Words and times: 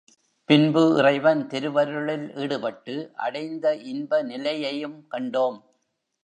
பின்பு 0.49 0.95
இறைவன் 0.97 1.47
திருவருளில் 1.47 2.25
ஈடுபட்டு, 2.35 2.95
அடைந்த 3.15 3.75
இன்ப 3.75 4.21
நிலையையும் 4.23 5.07
கண்டோம். 5.11 5.59